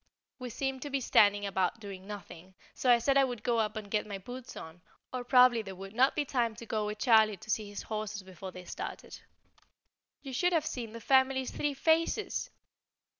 We 0.39 0.49
seemed 0.49 0.81
to 0.81 0.89
be 0.89 0.99
standing 0.99 1.45
about 1.45 1.79
doing 1.79 2.07
nothing, 2.07 2.55
so 2.73 2.89
I 2.89 2.97
said 2.97 3.17
I 3.19 3.23
would 3.23 3.43
go 3.43 3.59
up 3.59 3.75
and 3.75 3.91
get 3.91 4.07
my 4.07 4.17
boots 4.17 4.57
on, 4.57 4.81
or 5.13 5.23
probably 5.23 5.61
there 5.61 5.75
would 5.75 5.93
not 5.93 6.15
be 6.15 6.25
time 6.25 6.55
to 6.55 6.65
go 6.65 6.87
with 6.87 6.97
Charlie 6.97 7.37
to 7.37 7.51
see 7.51 7.69
his 7.69 7.83
horses 7.83 8.23
before 8.23 8.51
they 8.51 8.65
started. 8.65 9.19
You 10.23 10.33
should 10.33 10.53
have 10.53 10.65
seen 10.65 10.93
the 10.93 11.01
family's 11.01 11.51
three 11.51 11.75
faces! 11.75 12.49